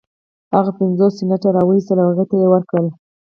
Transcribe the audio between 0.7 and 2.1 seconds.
پنځوس سنټه را و ايستل او